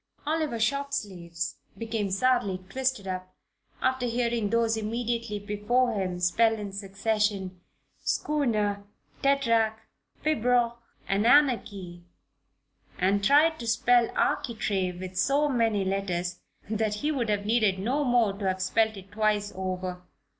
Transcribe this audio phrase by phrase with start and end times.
[0.25, 3.35] Oliver Shortsleeves became sadly twisted up
[3.83, 7.61] after hearing those immediately before him spell in succession
[7.99, 8.83] "schooner,
[9.21, 9.75] tetrarch,
[10.23, 10.77] pibroch
[11.07, 12.03] and anarchy"
[12.97, 18.03] and tried to spell "architrave" with so many letters that he would have needed no
[18.03, 20.01] more to have spelled it twice over.